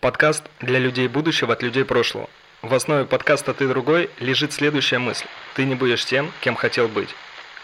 [0.00, 2.30] Подкаст для людей будущего от людей прошлого.
[2.62, 5.26] В основе подкаста «Ты другой» лежит следующая мысль.
[5.54, 7.10] Ты не будешь тем, кем хотел быть.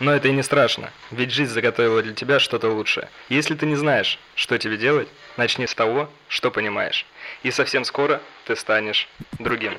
[0.00, 3.08] Но это и не страшно, ведь жизнь заготовила для тебя что-то лучшее.
[3.30, 7.06] Если ты не знаешь, что тебе делать, начни с того, что понимаешь.
[7.42, 9.08] И совсем скоро ты станешь
[9.38, 9.78] другим.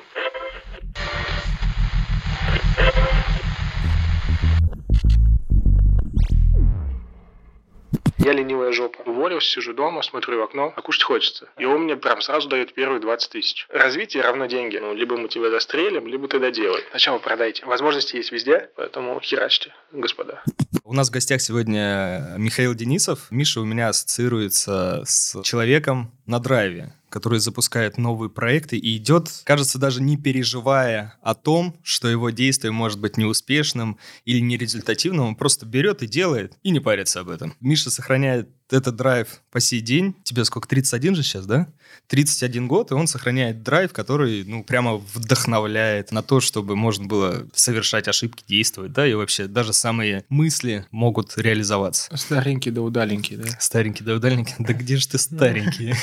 [8.28, 9.00] Я ленивая жопа.
[9.06, 11.48] Уволился, сижу дома, смотрю в окно, а кушать хочется.
[11.56, 13.66] И он мне прям сразу дает первые 20 тысяч.
[13.70, 14.76] Развитие равно деньги.
[14.76, 16.84] Ну, либо мы тебя застрелим, либо ты доделай.
[16.90, 17.64] Сначала продайте.
[17.64, 20.42] Возможности есть везде, поэтому херачьте, господа.
[20.84, 23.28] У нас в гостях сегодня Михаил Денисов.
[23.30, 29.78] Миша у меня ассоциируется с человеком на драйве который запускает новые проекты и идет, кажется,
[29.78, 35.66] даже не переживая о том, что его действие может быть неуспешным или нерезультативным, он просто
[35.66, 37.54] берет и делает, и не парится об этом.
[37.60, 40.14] Миша сохраняет этот драйв по сей день.
[40.24, 41.68] Тебе сколько, 31 же сейчас, да?
[42.08, 47.46] 31 год, и он сохраняет драйв, который, ну, прямо вдохновляет на то, чтобы можно было
[47.54, 52.16] совершать ошибки, действовать, да, и вообще даже самые мысли могут реализоваться.
[52.16, 53.48] Старенький да удаленький, да?
[53.60, 54.54] Старенький да удаленький?
[54.58, 55.94] Да где же ты старенький?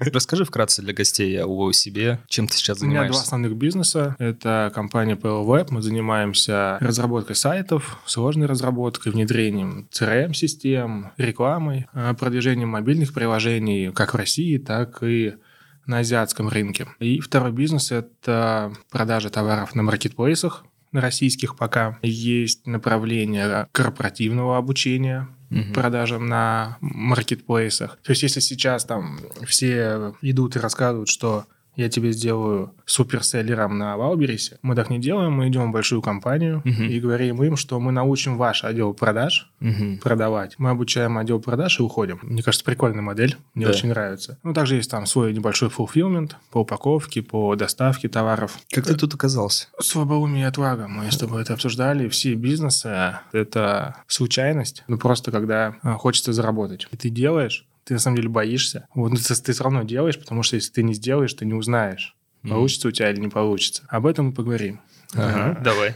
[0.12, 3.00] Расскажи вкратце для гостей о себе, чем ты сейчас занимаешься.
[3.00, 4.16] У меня два основных бизнеса.
[4.18, 5.68] Это компания PL Web.
[5.70, 11.12] Мы занимаемся разработкой сайтов, сложной разработкой, внедрением CRM-систем,
[11.52, 15.34] рекламой, э, продвижением мобильных приложений как в России, так так и
[15.86, 16.86] на азиатском рынке.
[17.00, 21.98] И второй бизнес– это продажа товаров на маркетплейсах, на российских пока.
[22.02, 25.72] Есть направление корпоративного обучения, угу.
[25.74, 27.98] продажам на маркетплейсах.
[28.02, 33.96] То есть если сейчас там все идут и рассказывают, что я тебе сделаю суперселлером на
[33.96, 34.58] Валберисе.
[34.62, 36.86] Мы так не делаем, мы идем в большую компанию uh-huh.
[36.86, 39.98] и говорим им, что мы научим ваш отдел продаж uh-huh.
[39.98, 40.54] продавать.
[40.58, 42.18] Мы обучаем отдел продаж и уходим.
[42.22, 43.70] Мне кажется, прикольная модель, мне да.
[43.70, 44.38] очень нравится.
[44.42, 48.58] Ну, также есть там свой небольшой fulfillment по упаковке, по доставке товаров.
[48.70, 49.68] Как ты тут оказался?
[49.80, 50.88] Слабоумие и отвага.
[50.88, 52.08] Мы с тобой это обсуждали.
[52.08, 54.84] Все бизнесы— это случайность.
[54.88, 56.86] Ну, просто когда а, хочется заработать.
[56.90, 58.86] И ты делаешь, ты на самом деле боишься.
[58.94, 61.54] Вот но ты, ты все равно делаешь, потому что если ты не сделаешь, ты не
[61.54, 62.50] узнаешь, mm.
[62.50, 63.82] получится у тебя или не получится.
[63.88, 64.80] Об этом мы поговорим.
[65.14, 65.94] Ага, давай.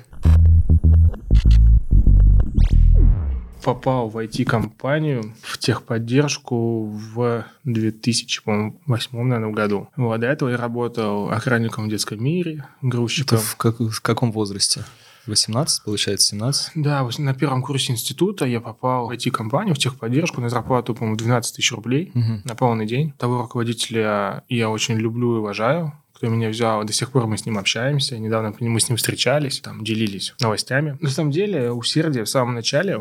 [3.63, 8.73] Попал в IT-компанию, в техподдержку в 2008,
[9.13, 9.89] наверное, году.
[9.97, 13.39] Вот, до этого я работал охранником в детском мире, грузчиком.
[13.39, 14.85] Это в, как, в каком возрасте?
[15.27, 16.73] 18, получается, 17?
[16.77, 21.57] Да, на первом курсе института я попал в IT-компанию, в техподдержку на зарплату, по-моему, 12
[21.57, 22.43] тысяч рублей угу.
[22.45, 23.13] на полный день.
[23.19, 27.45] Того руководителя я очень люблю и уважаю кто меня взял, до сих пор мы с
[27.45, 30.97] ним общаемся, недавно мы с ним встречались, там, делились новостями.
[31.01, 32.99] На самом деле, усердие в самом начале,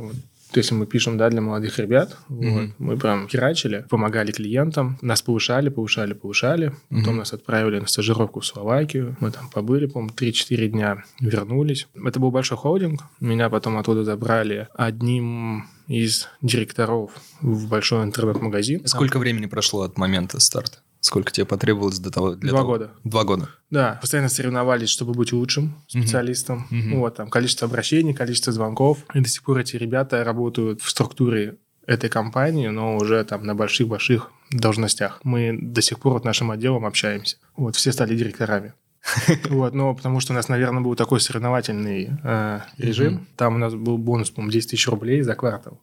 [0.51, 2.61] то есть мы пишем, да, для молодых ребят, mm-hmm.
[2.61, 6.99] вот, мы прям херачили, помогали клиентам, нас повышали, повышали, повышали, mm-hmm.
[6.99, 11.87] потом нас отправили на стажировку в Словакию, мы там побыли, по-моему, 3-4 дня, вернулись.
[11.95, 18.85] Это был большой холдинг, меня потом оттуда забрали одним из директоров в большой интернет-магазин.
[18.87, 20.79] Сколько времени прошло от момента старта?
[21.05, 22.33] Сколько тебе потребовалось для того?
[22.33, 22.71] Для Два того?
[22.71, 22.91] года.
[23.03, 23.49] Два года.
[23.69, 26.65] Да, постоянно соревновались, чтобы быть лучшим специалистом.
[26.71, 26.97] Mm-hmm.
[26.97, 29.05] Вот, там, количество обращений, количество звонков.
[29.13, 33.53] И до сих пор эти ребята работают в структуре этой компании, но уже там на
[33.53, 35.19] больших-больших должностях.
[35.23, 37.37] Мы до сих пор вот нашим отделом общаемся.
[37.55, 38.73] Вот, все стали директорами.
[39.49, 43.27] Вот, но потому что у нас, наверное, был такой соревновательный э, режим.
[43.35, 45.79] Там у нас был бонус, по-моему, 10 тысяч рублей за квартал.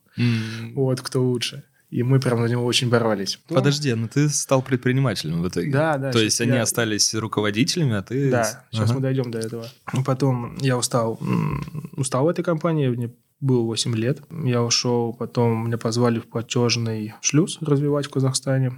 [0.75, 3.38] Вот, кто лучше и мы прям на него очень боролись.
[3.48, 5.70] Подожди, ну ты стал предпринимателем в итоге.
[5.70, 6.10] Да, да.
[6.10, 6.62] То есть они я...
[6.62, 8.30] остались руководителями, а ты...
[8.30, 8.94] Да, сейчас ага.
[8.94, 9.66] мы дойдем до этого.
[9.92, 11.20] Ну, потом я устал,
[11.94, 14.22] устал в этой компании, мне было 8 лет.
[14.31, 18.72] Я ушел, потом меня позвали в платежный шлюз развивать в Казахстане.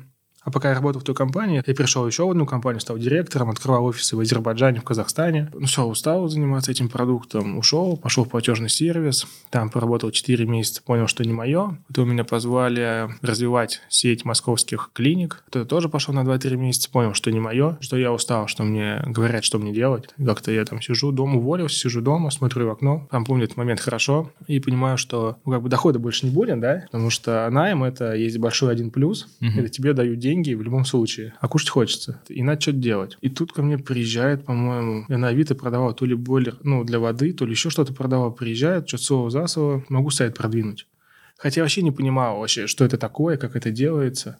[0.44, 3.50] А пока я работал в той компании, я перешел еще в одну компанию, стал директором,
[3.50, 5.50] открывал офисы в Азербайджане, в Казахстане.
[5.54, 10.82] Ну все, устал заниматься этим продуктом, ушел, пошел в платежный сервис, там поработал 4 месяца,
[10.82, 11.78] понял, что не мое.
[11.88, 15.42] Потом меня позвали развивать сеть московских клиник.
[15.48, 19.02] Это тоже пошел на 2-3 месяца, понял, что не мое, что я устал, что мне
[19.06, 20.08] говорят, что мне делать.
[20.24, 23.80] Как-то я там сижу дома, уволился, сижу дома, смотрю в окно, там помню этот момент
[23.80, 27.84] хорошо, и понимаю, что ну, как бы дохода больше не будет, да, потому что найм
[27.84, 29.60] это есть большой один плюс, uh-huh.
[29.60, 32.20] это тебе дают деньги, деньги в любом случае, а кушать хочется.
[32.28, 33.16] И надо что-то делать.
[33.20, 36.98] И тут ко мне приезжает, по-моему, я на Авито продавал то ли бойлер, ну, для
[36.98, 38.32] воды, то ли еще что-то продавал.
[38.32, 40.86] Приезжает, что-то слово за слово, могу сайт продвинуть.
[41.36, 44.38] Хотя вообще не понимал вообще, что это такое, как это делается.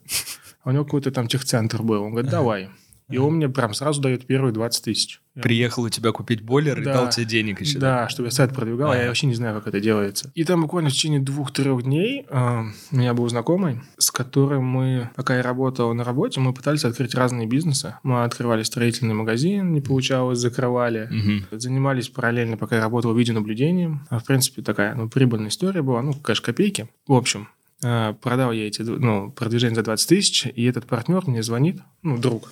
[0.63, 2.03] А у него какой-то там техцентр был.
[2.03, 2.69] Он говорит, давай.
[3.09, 5.21] И он мне прям сразу дает первые 20 тысяч.
[5.41, 6.93] Приехал у тебя купить бойлер и Да.
[6.93, 7.77] дал тебе денег еще.
[7.77, 10.31] Да, чтобы я сайт продвигал, а я вообще не знаю, как это делается.
[10.33, 12.61] И там буквально в течение двух-трех дней э,
[12.91, 17.13] у меня был знакомый, с которым мы, пока я работал на работе, мы пытались открыть
[17.13, 17.95] разные бизнесы.
[18.03, 21.07] Мы открывали строительный магазин, не получалось, закрывали.
[21.11, 21.45] Мгм.
[21.59, 24.07] Занимались параллельно, пока я работал видеонаблюдением.
[24.09, 26.01] А, в принципе, такая ну, прибыльная история была.
[26.01, 26.87] Ну, конечно, копейки.
[27.07, 27.49] В общем,
[27.83, 32.17] э, продал я эти ну, продвижения за 20 тысяч, и этот партнер мне звонит, ну,
[32.17, 32.51] друг,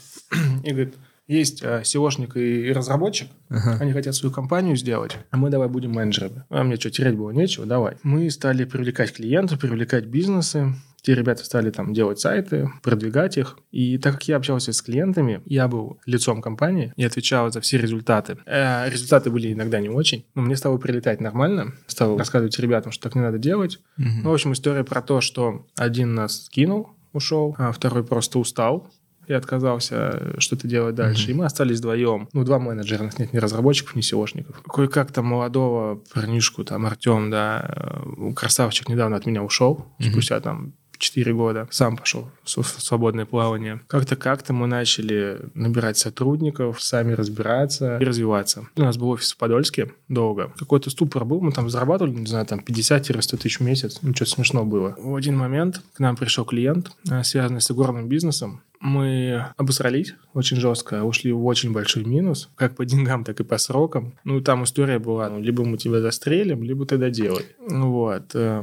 [0.64, 0.96] и говорит,
[1.28, 3.78] есть э, SEOшник и, и разработчик, Ага.
[3.80, 6.44] они хотят свою компанию сделать, а мы давай будем менеджерами.
[6.50, 7.96] А мне что, терять было нечего, давай.
[8.04, 10.74] Мы стали привлекать клиентов, привлекать бизнесы.
[11.02, 13.58] Те ребята стали там делать сайты, продвигать их.
[13.72, 17.78] И так как я общался с клиентами, я был лицом компании и отвечал за все
[17.78, 18.38] результаты.
[18.46, 21.74] Э, результаты были иногда не очень, но мне стало прилетать нормально.
[21.88, 23.80] Стал рассказывать ребятам, что так не надо делать.
[23.98, 24.24] Мгм.
[24.24, 28.90] Ну, в общем, история про то, что один нас кинул, ушел, а второй просто устал
[29.28, 31.32] и отказался э, что-то делать дальше.
[31.32, 32.28] И мы остались вдвоем.
[32.34, 34.62] Ну, два менеджера, нас нет ни разработчиков, ни SEOшников.
[34.64, 40.74] Кое-как там молодого парнишку, там, Артем, да, э, красавчик недавно от меня ушел, спустя там
[41.04, 41.68] 4 года.
[41.70, 43.82] Сам пошел в свободное плавание.
[43.88, 48.68] Как-то как-то мы начали набирать сотрудников, сами разбираться и развиваться.
[48.76, 50.52] У нас был офис в Подольске долго.
[50.58, 54.00] Какой-то ступор был, мы там зарабатывали, не знаю, там 50-100 тысяч в месяц.
[54.02, 54.96] Ну, что смешно было.
[54.98, 58.62] В один момент к нам пришел клиент, э, связанный с игорным бизнесом.
[58.84, 63.58] Мы обосрались очень жестко, ушли в очень большой минус, как по деньгам, так и по
[63.58, 64.20] срокам.
[64.26, 67.46] Ну, там история была, ну, либо мы тебя застрелим, либо ты доделай.
[67.66, 68.36] Ну, вот.
[68.36, 68.62] э,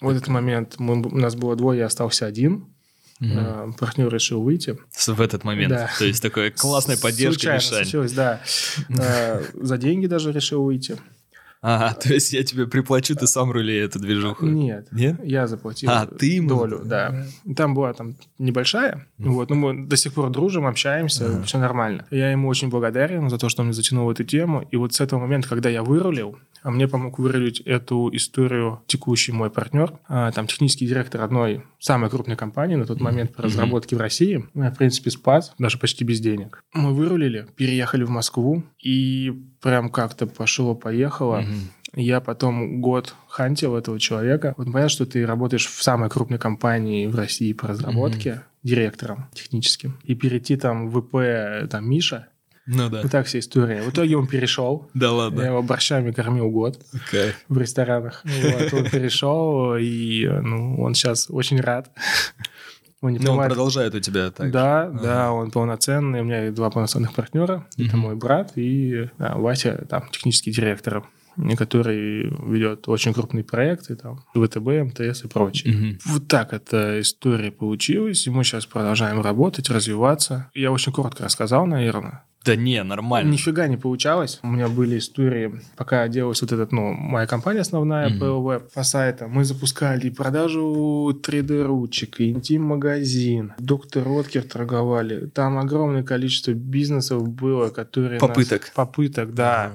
[0.00, 2.66] В этот момент мы, у нас было двое, я остался один.
[3.18, 3.38] Мгм.
[3.38, 4.78] Э, Партнер решил выйти.
[5.06, 5.70] В этот момент.
[5.70, 5.90] Да.
[5.98, 8.40] То есть такая классная поддержка Случайно случилось, да.
[8.88, 10.96] Э, За деньги даже решил выйти.
[11.62, 14.46] Ага, то есть я тебе приплачу, ты сам рули эту движуху.
[14.46, 14.88] Нет.
[14.92, 15.16] Нет?
[15.24, 17.24] Я заплатил А, ты ему- долю, да.
[17.56, 22.06] Там была там небольшая, вот, но мы до сих пор дружим, общаемся, все нормально.
[22.10, 24.66] Я ему очень благодарен за то, что он мне затянул эту тему.
[24.70, 29.32] И вот с этого момента, когда я вырулил, а мне помог вырулить эту историю текущий
[29.32, 33.96] мой партнер, а, там технический директор одной самой крупной компании на тот момент по разработке
[33.96, 34.44] в России.
[34.54, 36.62] Меня, в принципе, спас, даже почти без денег.
[36.72, 41.44] Мы вырулили, переехали в Москву, и прям как-то пошло-поехало.
[41.94, 44.54] Я потом год хантил этого человека.
[44.56, 49.98] Вот понятно, что ты работаешь в самой крупной компании в России по разработке директором техническим.
[50.02, 52.28] И перейти там в ВП, там, Миша,
[52.66, 53.02] Ну да.
[53.02, 53.82] вот так вся история.
[53.82, 54.90] В итоге он перешел.
[54.94, 55.42] Да Я ладно.
[55.42, 56.78] его борщами кормил год
[57.10, 57.36] Кайф.
[57.48, 58.22] в ресторанах.
[58.24, 61.90] Вот, он перешел, и ну, он сейчас очень рад.
[63.02, 64.50] Он не Ну, он понимает, продолжает у тебя так.
[64.50, 65.00] да, Ага.
[65.02, 66.22] да, он полноценный.
[66.22, 67.66] У меня есть два полноценных партнера.
[67.78, 67.98] Это Мгм.
[67.98, 71.04] мой брат и да, Вася, там, технический директор,
[71.58, 75.74] который ведет очень крупные проекты, там, ВТБ, МТС и прочее.
[75.74, 75.98] Мгм.
[76.06, 80.50] Вот так эта история получилась, и мы сейчас продолжаем работать, развиваться.
[80.54, 82.24] Я очень коротко рассказал, наверное.
[82.46, 83.30] Да не, нормально.
[83.30, 84.38] Нифига не получалось.
[84.42, 88.22] У меня были истории, пока делалась вот этот, ну, моя компания основная, Мгм.
[88.22, 89.30] PLW, по сайтам.
[89.32, 93.52] Мы запускали и продажу 3D-ручек, и интим-магазин.
[93.58, 95.26] Доктор Роткер торговали.
[95.26, 98.20] Там огромное количество бизнесов было, которые...
[98.20, 98.72] нас- Попыток.
[98.74, 99.64] Попыток, да.
[99.66, 99.74] Ага.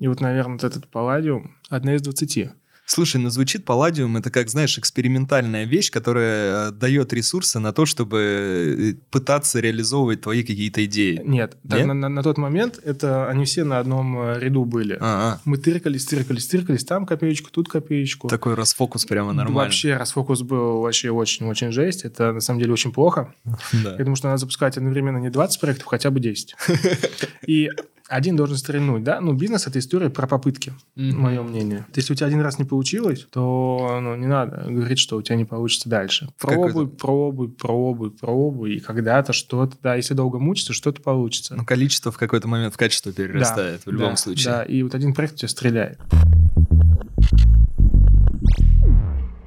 [0.00, 2.50] И вот, наверное, вот этот Палладиум одна из 20.
[2.90, 7.84] Слушай, ну звучит Палладиум, это как, знаешь, экспериментальная вещь, которая э, дает ресурсы на то,
[7.84, 11.20] чтобы э, пытаться реализовывать твои какие-то идеи.
[11.22, 11.86] Нет, Нет?
[11.86, 14.96] На, на- на тот момент это они все на одном э, ряду были.
[15.02, 16.84] А, Мы тыркались, тыркались, тыркались.
[16.84, 18.26] Там копеечку, тут копеечку.
[18.28, 19.58] такой расфокус прямо нормально.
[19.64, 22.04] Вообще расфокус был вообще очень-очень жесть.
[22.06, 23.34] Это на самом деле очень плохо.
[23.72, 26.56] Думаю, что надо запускать одновременно не 20 проектов, хотя бы 10.
[27.46, 27.68] И
[28.08, 29.20] один должен стрельнуть, да?
[29.20, 31.20] Ну, бизнес– это история про попытки, Мгм.
[31.20, 31.86] мое мнение.
[31.94, 35.36] Если у тебя один раз не получилось, то ну, не надо говорить, что у тебя
[35.36, 36.28] не получится дальше.
[36.38, 41.54] Пробуй, пробуй, пробуй, пробуй, и когда-то что-то, да, если долго мучиться, что-то получится.
[41.54, 44.44] Ну, количество в какой-то момент в качество перерастает в любом Да, случае.
[44.46, 45.98] Да, и вот один проект у тебя стреляет.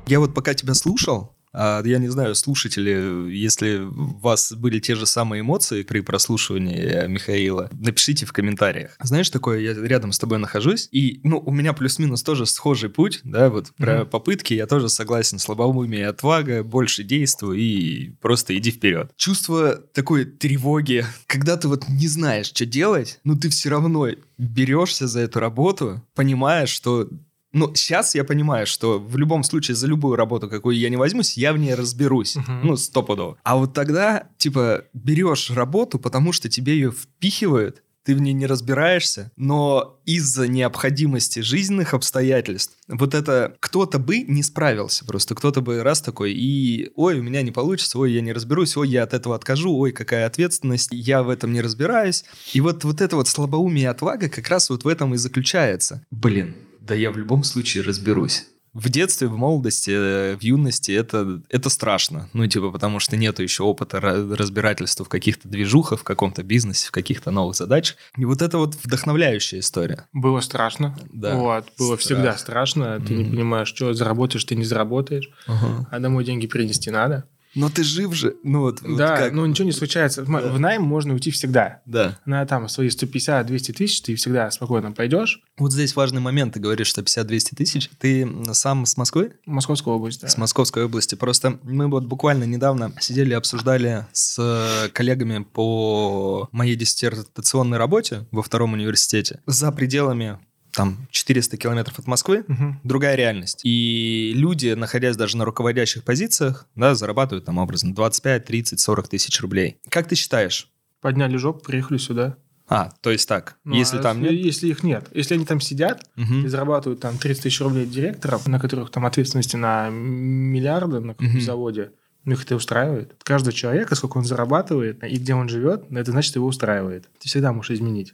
[0.07, 5.05] Я вот пока тебя слушал, я не знаю, слушатели, если у вас были те же
[5.05, 8.95] самые эмоции при прослушивании э, Михаила, напишите в комментариях.
[9.01, 13.21] Знаешь, такое, я рядом с тобой нахожусь, и, ну, у меня плюс-минус тоже схожий путь,
[13.23, 14.09] да, вот про Мгм.
[14.09, 19.11] попытки я тоже согласен, слабоумие, отвага, больше действуй и просто иди вперед.
[19.17, 25.07] Чувство такой тревоги, когда ты вот не знаешь, что делать, но ты все равно берешься
[25.07, 27.07] за эту работу, понимаешь, что
[27.53, 31.37] ну, сейчас я понимаю, что в любом случае за любую работу, какую я не возьмусь,
[31.37, 32.35] я в ней разберусь.
[32.35, 32.67] Мгм.
[32.67, 33.37] Ну, стопудово.
[33.43, 38.47] А вот тогда, типа, берешь работу, потому что тебе ее впихивают, ты в ней не
[38.47, 45.83] разбираешься, но из-за необходимости жизненных обстоятельств вот это кто-то бы не справился просто, кто-то бы
[45.83, 49.13] раз такой и ой, у меня не получится, ой, я не разберусь, ой, я от
[49.13, 52.25] этого откажу, ой, какая ответственность, я в этом не разбираюсь.
[52.53, 56.03] И вот, вот это вот слабоумие и отвага как раз вот в этом и заключается.
[56.09, 61.41] Блин, да я в любом случае разберусь в детстве, в молодости, э, в юности это,
[61.49, 62.29] это страшно.
[62.33, 66.91] Ну, типа, потому что нету еще опыта разбирательства в каких-то движухах, в каком-то бизнесе, в
[66.91, 67.97] каких-то новых задачах.
[68.17, 70.07] И вот это вот вдохновляющая история.
[70.13, 70.97] Было страшно.
[71.11, 71.35] Да.
[71.35, 71.99] Вот, было Страх.
[71.99, 72.99] всегда страшно.
[72.99, 73.17] Ты mm-hmm.
[73.17, 75.29] не понимаешь, что заработаешь, ты не заработаешь.
[75.47, 75.85] Uh-huh.
[75.91, 77.27] А домой деньги принести надо.
[77.55, 78.35] Но ты жив же.
[78.43, 79.33] Ну, вот, да, как?
[79.33, 80.23] ну ничего не случается.
[80.23, 80.39] В, да.
[80.39, 81.81] в найм можно уйти всегда.
[81.85, 82.17] Да.
[82.25, 85.41] На там свои 150-200 тысяч ты всегда спокойно пойдешь.
[85.57, 86.53] Вот здесь важный момент.
[86.53, 87.89] Ты говоришь, что 50-200 тысяч.
[87.99, 89.33] Ты сам с Москвы?
[89.45, 90.27] Московской области, да.
[90.29, 91.15] С Московской области.
[91.15, 98.43] Просто мы вот буквально недавно сидели и обсуждали с коллегами по моей диссертационной работе во
[98.43, 100.39] втором университете за пределами
[100.73, 102.75] там 400 километров от Москвы, угу.
[102.83, 103.61] другая реальность.
[103.63, 109.39] И люди, находясь даже на руководящих позициях, да, зарабатывают там образно 25, 30, 40 тысяч
[109.41, 109.77] рублей.
[109.89, 110.69] Как ты считаешь?
[111.01, 112.37] Подняли жопу, приехали сюда.
[112.67, 114.45] А, то есть так, ну, если а там если, нет?
[114.45, 115.09] Если их нет.
[115.11, 116.45] Если они там сидят угу.
[116.45, 121.35] и зарабатывают там 30 тысяч рублей директоров, на которых там ответственности на миллиарды на каком-то
[121.35, 121.41] угу.
[121.41, 121.91] заводе,
[122.23, 123.15] ну, их это устраивает.
[123.23, 127.09] Каждый человек, сколько он зарабатывает и где он живет, это значит, его устраивает.
[127.19, 128.13] Ты всегда можешь изменить.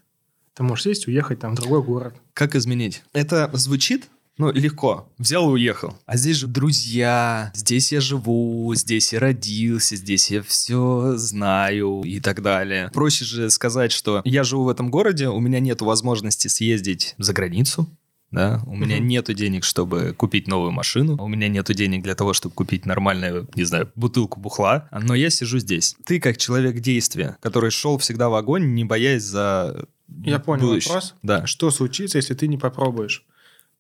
[0.58, 2.16] Ты можешь сесть, уехать там в другой город.
[2.34, 3.04] Как изменить?
[3.14, 4.10] Это звучит
[4.40, 5.12] ну, легко.
[5.18, 5.98] Взял и уехал.
[6.06, 12.20] А здесь же друзья, здесь я живу, здесь я родился, здесь я все знаю и
[12.20, 12.92] так далее.
[12.94, 17.34] Проще же сказать, что я живу в этом городе, у меня нет возможности съездить за
[17.34, 17.90] границу,
[18.32, 22.34] да, у меня нету денег, чтобы купить новую машину, у меня нету денег для того,
[22.34, 25.96] чтобы купить нормальную, не знаю, бутылку бухла, но я сижу здесь.
[26.06, 29.88] Ты как человек действия, который шел всегда в огонь, не боясь за
[30.24, 30.94] я понял будущее.
[30.94, 31.16] вопрос.
[31.22, 31.46] Да.
[31.46, 33.26] Что случится, если ты не попробуешь?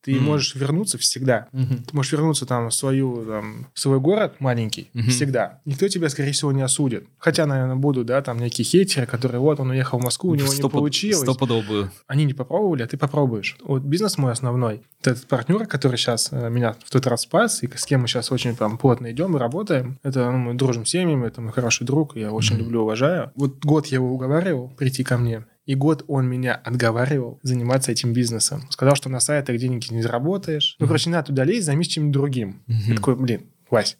[0.01, 1.47] Ты mm можешь вернуться всегда.
[1.51, 1.83] Mm-hmm.
[1.89, 5.09] Ты можешь вернуться там в свою, там, в свой город маленький mm-hmm.
[5.09, 5.61] всегда.
[5.65, 7.07] Никто тебя, скорее всего, не осудит.
[7.17, 10.47] Хотя, наверное, будут, да, там некие хейтеры, которые вот он уехал в Москву, у него
[10.47, 11.19] Стоп, не получилось.
[11.19, 11.91] Стопудово.
[12.07, 13.57] Они не попробовали, а ты попробуешь.
[13.63, 14.81] Вот бизнес мой основной.
[15.01, 18.31] Этот партнер, который сейчас э, меня в тот раз спас, и с кем мы сейчас
[18.31, 21.85] очень прям плотно идем и работаем, это ну, мы дружим с семьями, это мой хороший
[21.85, 22.59] друг, я очень mm-hmm.
[22.59, 23.31] люблю, уважаю.
[23.35, 25.45] Вот год я его уговаривал прийти ко мне.
[25.67, 28.65] И год он меня отговаривал заниматься этим бизнесом.
[28.71, 30.77] Сказал, что на сайтах денег не заработаешь.
[30.79, 32.63] Ну, короче, не надо туда лезть, займись чем-нибудь другим.
[32.67, 32.87] Mm-hmm.
[32.87, 33.97] Я такой, блин, Вась,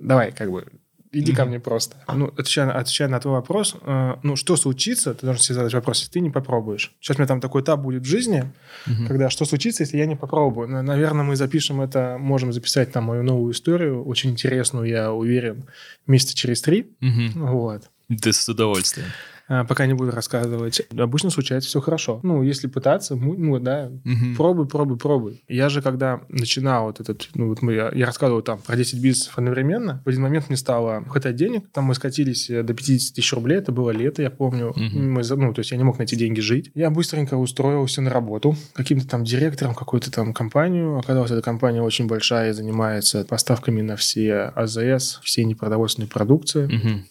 [0.00, 0.66] давай, как бы,
[1.12, 1.36] иди mm-hmm.
[1.36, 1.96] ко мне просто.
[2.12, 6.00] Ну, отвечая, отвечая на твой вопрос, э, ну, что случится, ты должен себе задать вопрос,
[6.00, 6.92] если ты не попробуешь.
[7.00, 8.52] Сейчас у меня там такой этап будет в жизни,
[8.86, 9.06] mm-hmm.
[9.06, 10.66] когда что случится, если я не попробую.
[10.66, 15.68] Наверное, мы запишем это, можем записать там мою новую историю, очень интересную, я уверен,
[16.08, 16.96] месяца через три.
[17.00, 17.50] Mm-hmm.
[17.52, 17.84] Вот.
[18.08, 19.06] Да с удовольствием.
[19.48, 20.82] А, пока не буду рассказывать.
[20.96, 22.20] Обычно случается все хорошо.
[22.22, 24.36] Ну, если пытаться, ну, да, угу.
[24.36, 25.44] пробуй, пробуй, пробуй.
[25.48, 29.00] Я же, когда начинал вот этот, ну, вот мы, я, я рассказывал там про 10
[29.00, 33.14] бизнесов одновременно, в один момент мне стало хватать денег, там мы скатились э, до 50
[33.14, 34.70] тысяч рублей, это было лето, я помню.
[34.70, 34.98] Угу.
[34.98, 36.70] Мы, ну, то есть я не мог на эти деньги жить.
[36.74, 40.98] Я быстренько устроился на работу каким-то там директором какой-то там компанию.
[40.98, 46.64] Оказалось, эта компания очень большая и занимается поставками на все АЗС, все непродовольственные продукции.
[46.64, 47.04] Угу.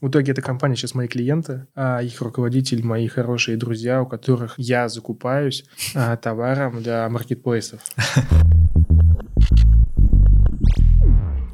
[0.00, 4.54] В итоге эта компания сейчас мои клиенты, а их руководитель мои хорошие друзья, у которых
[4.56, 5.64] я закупаюсь
[5.94, 7.80] а, товаром для маркетплейсов.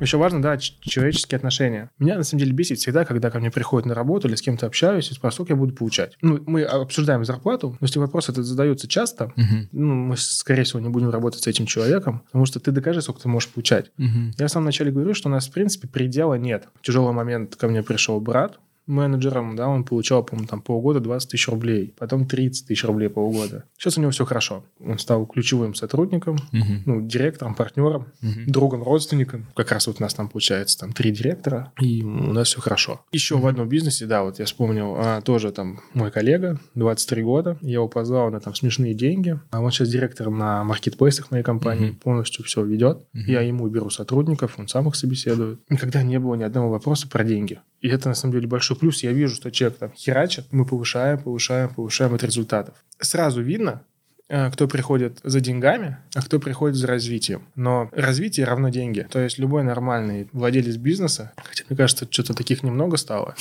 [0.04, 1.90] Еще важно, да, человеческие отношения.
[1.98, 4.66] Меня, на самом деле, бесит всегда, когда ко мне приходят на работу или с кем-то
[4.66, 6.16] общаюсь, и спрашивают, сколько я буду получать.
[6.20, 9.68] Ну, мы обсуждаем зарплату, но если вопрос этот задается часто, uh-huh.
[9.72, 13.22] ну, мы, скорее всего, не будем работать с этим человеком, потому что ты докажи, сколько
[13.22, 13.92] ты можешь получать.
[13.98, 14.32] Uh-huh.
[14.38, 16.68] Я в самом начале говорю, что у нас, в принципе, предела нет.
[16.80, 21.30] В тяжелый момент ко мне пришел брат, менеджером, да, он получал, по-моему, там полгода 20
[21.30, 23.64] тысяч рублей, потом 30 тысяч рублей полгода.
[23.78, 24.64] Сейчас у него все хорошо.
[24.80, 26.82] Он стал ключевым сотрудником, угу.
[26.86, 28.40] ну, директором, партнером, угу.
[28.46, 29.46] другом, родственником.
[29.54, 33.04] Как раз вот у нас там получается там три директора, и у нас все хорошо.
[33.12, 33.44] Еще угу.
[33.44, 37.74] в одном бизнесе, да, вот я вспомнил, а, тоже там мой коллега, 23 года, я
[37.74, 41.98] его позвал на там смешные деньги, а он сейчас директор на маркетплейсах моей компании, угу.
[41.98, 42.98] полностью все ведет.
[43.14, 43.24] Угу.
[43.26, 45.60] Я ему беру сотрудников, он сам их собеседует.
[45.68, 47.60] Никогда не было ни одного вопроса про деньги.
[47.84, 49.02] И это, на самом деле, большой плюс.
[49.02, 52.82] Я вижу, что человек там херачит, мы повышаем, повышаем, повышаем от результатов.
[52.98, 53.82] Сразу видно,
[54.30, 57.46] э, кто приходит за деньгами, а кто приходит за развитием.
[57.56, 59.06] Но развитие равно деньги.
[59.10, 63.34] То есть любой нормальный владелец бизнеса, хотя мне кажется, что-то таких немного стало,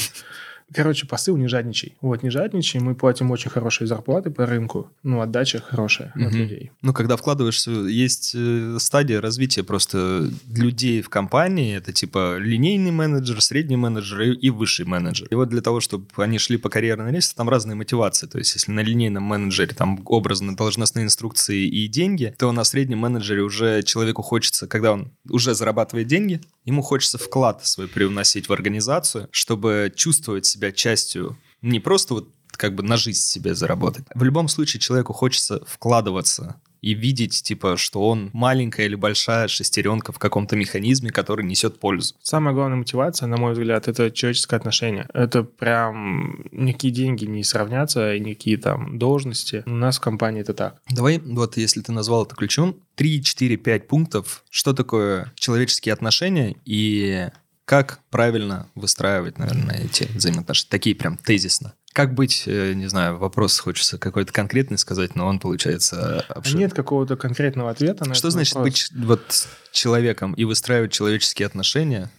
[0.73, 1.95] Короче, посыл не жадничай.
[2.01, 6.35] Вот, не жадничай, мы платим очень хорошие зарплаты по рынку, ну, отдача хорошая от Мгм.
[6.35, 6.71] людей.
[6.81, 11.75] Ну, когда вкладываешься, есть э, стадия развития просто людей в компании.
[11.75, 15.27] Это типа линейный менеджер, средний менеджер и, и высший менеджер.
[15.29, 18.27] И вот для того, чтобы они шли по карьерной лестнице, там разные мотивации.
[18.27, 22.99] То есть, если на линейном менеджере там образно должностные инструкции и деньги, то на среднем
[22.99, 28.53] менеджере уже человеку хочется, когда он уже зарабатывает деньги, ему хочется вклад свой привносить в
[28.53, 34.05] организацию, чтобы чувствовать себя частью не просто вот как бы на жизнь себе заработать.
[34.13, 40.11] В любом случае человеку хочется вкладываться и видеть, типа, что он маленькая или большая шестеренка
[40.11, 42.13] в каком-то механизме, который несет пользу.
[42.21, 45.07] Самая главная мотивация, на мой взгляд, это человеческое отношение.
[45.13, 49.63] Это прям никакие деньги не сравнятся, и никакие там должности.
[49.65, 50.81] У нас в компании это так.
[50.89, 56.57] Давай, вот если ты назвал это ключом, 3, 4, 5 пунктов, что такое человеческие отношения
[56.65, 57.29] и
[57.65, 60.69] как правильно выстраивать, наверное, эти взаимоотношения.
[60.69, 61.73] Такие прям тезисно.
[61.93, 66.63] Как быть, э, не знаю, вопрос хочется какой-то конкретный сказать, но он получается А обширный.
[66.63, 68.71] Нет какого-то конкретного ответа на Что значит вопрос.
[68.91, 72.09] быть вот человеком и выстраивать человеческие отношения?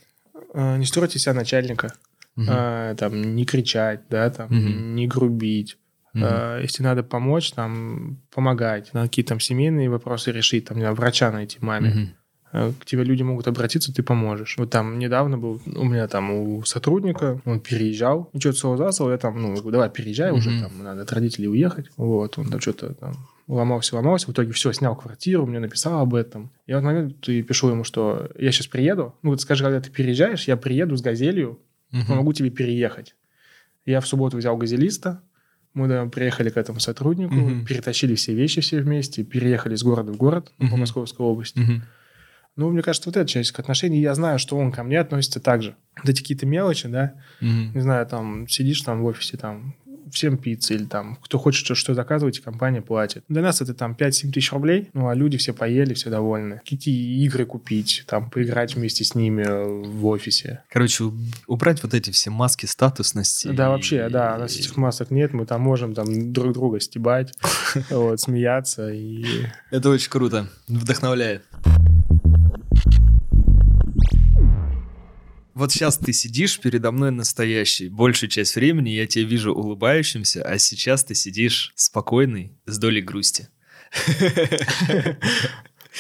[0.55, 1.93] Э, Не стройте себя начальника.
[2.37, 2.49] Мгм.
[2.51, 4.95] Э, Там, не кричать, да, там, Мгм.
[4.95, 5.77] не грубить.
[6.13, 6.25] Мгм.
[6.25, 8.95] Э, Если надо помочь, там, помогать.
[8.95, 11.91] Надо какие-то там семейные вопросы решить, там, не знаю, врача найти маме.
[11.91, 12.03] Мгм.
[12.05, 12.09] Э,
[12.55, 14.57] К тебе люди могут обратиться, ты поможешь.
[14.59, 19.19] Вот там недавно был у меня там у сотрудника, он переезжал, и что-то солзасал, я
[19.19, 20.61] там, ну, давай переезжай уже, Мгм.
[20.61, 21.87] там, надо от родителей уехать.
[21.97, 23.15] Вот, он там что-то там
[23.49, 26.51] ломался, ломался, в итоге все, снял квартиру, мне написал об этом.
[26.69, 29.81] Я в этот момент и пишу ему, что я сейчас приеду, ну вот скажи, когда
[29.81, 31.59] ты переезжаешь, я приеду с газелью,
[31.91, 32.07] Мгм.
[32.07, 33.17] помогу тебе переехать.
[33.85, 35.23] Я в субботу взял газелиста,
[35.75, 37.65] мы да, приехали к этому сотруднику, Мгм.
[37.65, 40.77] перетащили все вещи все вместе, переехали из города в город ну, по.
[40.77, 41.59] Московской области.
[41.59, 41.83] Мгм.
[42.57, 43.99] Ну, мне кажется, вот это человеческое отношение.
[43.99, 45.75] и Я знаю, что он ко мне относится так же.
[46.01, 47.73] Вот эти какие-то мелочи, да, Мгм.
[47.75, 49.75] не знаю, там, сидишь там в офисе, там,
[50.13, 53.25] всем пицца или там, кто хочет что, что заказывать, компания платит.
[53.29, 56.61] Для нас это там 5-7 тысяч рублей, ну, а люди все поели, все довольны.
[56.69, 59.45] Какие игры купить, там, поиграть вместе с ними
[59.89, 60.63] в офисе.
[60.71, 61.15] Короче, уб-
[61.49, 63.49] убрать вот эти все маски статусности.
[63.49, 66.79] Да, и- вообще, да, у нас этих масок нет, мы там можем там друг друга
[66.79, 67.33] стебать,
[67.91, 69.25] вот, смеяться и...
[69.73, 71.43] Это очень круто, вдохновляет.
[75.55, 77.89] Вот сейчас ты сидишь передо мной настоящий.
[77.89, 83.49] Большую часть времени я тебя вижу улыбающимся, а сейчас ты сидишь спокойный, с долей грусти.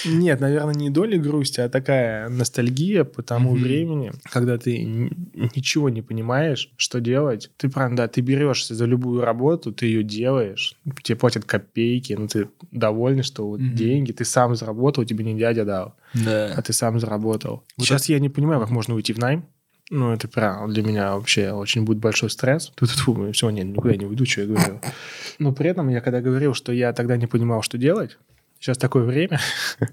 [0.04, 3.62] Нет, наверное, не доля грусти, а такая ностальгия по тому Мгм.
[3.62, 7.50] времени, когда ты ничего не понимаешь, что делать.
[7.56, 12.26] Ты прям, да, ты берешься за любую работу, ты ее делаешь, тебе платят копейки, но
[12.26, 13.74] ты доволен, что вот Мгм.
[13.76, 16.62] деньги ты сам заработал, тебе не дядя дал, а Да.
[16.62, 17.62] ты сам заработал.
[17.76, 19.44] Вот Сейчас я не понимаю, как можно уйти в найм.
[19.90, 22.72] Ну, это прям для меня вообще очень будет большой стресс.
[22.74, 24.80] Тут все, нет, никуда я не уйду, что я говорю.
[25.38, 28.16] Но при этом я когда говорил, что я тогда не понимал, что делать,
[28.64, 29.38] сейчас такое время,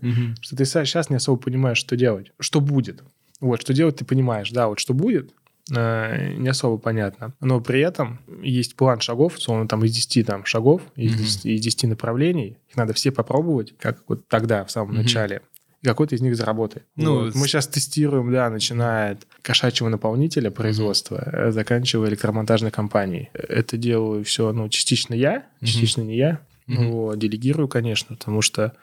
[0.01, 0.36] Мгм.
[0.41, 3.03] что ты сейчас не особо понимаешь, что делать, что будет.
[3.41, 5.31] Вот, что делать ты понимаешь, да, вот что будет,
[5.75, 7.34] э, не особо понятно.
[7.41, 11.21] Но при этом есть план шагов, условно, там из 10 там, шагов, из, Мгм.
[11.21, 12.57] 10, из 10 направлений.
[12.69, 14.97] Их надо все попробовать, как вот тогда, в самом Мгм.
[15.03, 15.41] начале.
[15.81, 16.86] И какой-то из них заработает.
[16.95, 17.36] Ну, Вот.
[17.36, 23.29] Мы сейчас тестируем, да, начиная от кошачьего наполнителя производства, э, заканчивая электромонтажной компанией.
[23.34, 25.65] Это делаю все, ну, частично я, Мгм.
[25.67, 26.39] частично не я.
[26.77, 28.73] Вот, делегирую, конечно, потому что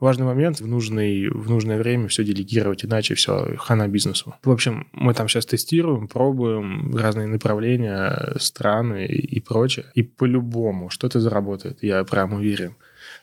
[0.00, 4.34] важный момент в, нужный, в нужное время все делегировать, иначе все, хана бизнесу.
[4.42, 9.86] В общем, мы там сейчас тестируем, пробуем разные направления, страны и прочее.
[9.94, 12.74] И по-любому что-то заработает, я прям уверен.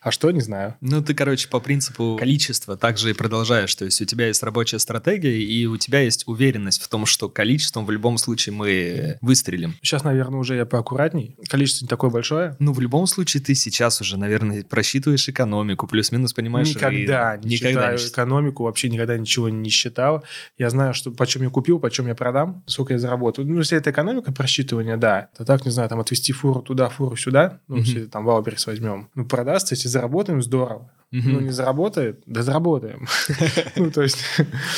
[0.01, 0.75] А что, не знаю.
[0.81, 3.73] Ну, ты, короче, по принципу количества также и продолжаешь.
[3.75, 7.29] То есть у тебя есть рабочая стратегия, и у тебя есть уверенность в том, что
[7.29, 9.75] количеством в любом случае мы выстрелим.
[9.81, 11.35] Сейчас, наверное, уже я поаккуратней.
[11.49, 12.55] Количество не такое большое.
[12.59, 16.69] Ну, в любом случае, ты сейчас уже, наверное, просчитываешь экономику, плюс-минус понимаешь...
[16.69, 20.23] никогда не Никогда считаю не экономику, вообще никогда ничего не считал.
[20.57, 23.47] Я знаю, что почем я купил, почем я продам, сколько я заработаю.
[23.47, 27.15] Ну, если это экономика просчитывания, да, то так, не знаю, там отвести фуру туда, фуру
[27.15, 27.83] сюда, ну, Мгм.
[27.83, 29.09] если там Wildberries возьмем.
[29.15, 30.91] Ну, продастся, если заработаем, здорово.
[31.11, 31.33] Мгм.
[31.33, 33.07] Ну, не заработает, да заработаем.
[33.77, 34.19] Ну, то есть...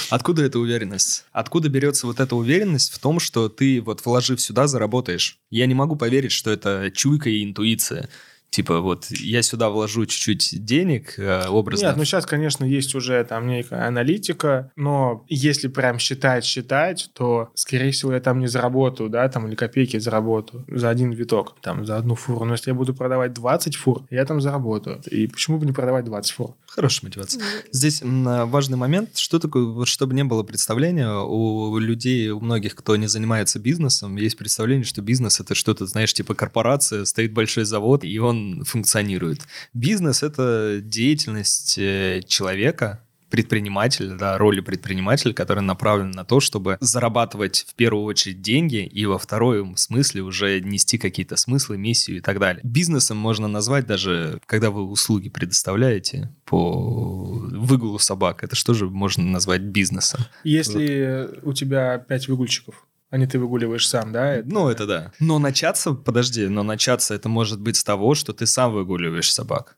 [0.10, 1.26] Откуда эта уверенность?
[1.32, 5.39] Откуда берется вот эта уверенность в том, что ты вот вложив сюда, заработаешь?
[5.50, 8.10] Я не могу поверить, что это чуйка и интуиция.
[8.49, 11.85] Типа вот я сюда вложу чуть-чуть денег, э, образно.
[11.85, 17.51] Нет, ну сейчас, конечно, есть уже там некая аналитика, но если прям считать, считать, то,
[17.53, 21.85] скорее всего, я там не заработаю, да, там или копейки заработаю за один виток, там,
[21.85, 22.45] за одну фуру.
[22.45, 25.01] Но если я буду продавать 20 фур, я там заработаю.
[25.12, 26.55] И почему бы не продавать 20 фур?
[26.65, 27.43] Хорошая мотивация.
[27.71, 32.95] Здесь важный момент, что такое, вот чтобы не было представления у людей, у многих, кто
[32.95, 38.03] не занимается бизнесом, есть представление, что бизнес это что-то, знаешь, типа корпорация, стоит большой завод,
[38.03, 39.41] и он функционирует.
[39.73, 47.65] Бизнес— это деятельность э, человека, предприниматель, да, роли предпринимателя, который направлен на то, чтобы зарабатывать
[47.67, 52.39] в первую очередь деньги и во втором смысле уже нести какие-то смыслы, миссию и так
[52.39, 52.62] далее.
[52.63, 58.43] Бизнесом можно назвать даже, когда вы услуги предоставляете по выгулу собак.
[58.43, 60.21] Это что же можно назвать бизнесом?
[60.43, 61.39] Если вот.
[61.43, 64.36] у тебя пять выгульщиков, а не ты выгуливаешь сам, да?
[64.36, 64.50] Это...
[64.50, 65.12] Ну, это да.
[65.19, 69.78] Но начаться, подожди, но начаться это может быть с того, что ты сам выгуливаешь собак.